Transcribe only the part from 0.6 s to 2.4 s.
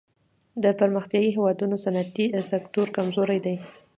د پرمختیايي هېوادونو صنعتي